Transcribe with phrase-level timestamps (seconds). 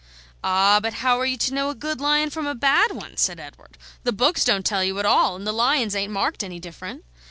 [0.43, 3.39] "Ah, but how are you to know a good lion from a bad one?" said
[3.39, 3.77] Edward.
[4.01, 7.05] "The books don't tell you at all, and the lions ain't marked any different."